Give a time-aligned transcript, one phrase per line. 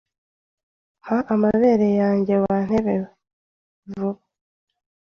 [1.03, 3.05] “Mpa amabere yanjye wantebewe
[3.89, 4.21] vuba